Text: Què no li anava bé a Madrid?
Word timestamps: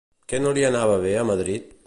Què 0.31 0.39
no 0.45 0.53
li 0.59 0.65
anava 0.71 0.97
bé 1.05 1.13
a 1.21 1.29
Madrid? 1.33 1.73